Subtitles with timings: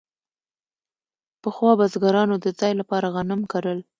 [1.41, 3.79] پخوا بزګرانو د ځان لپاره غنم کرل.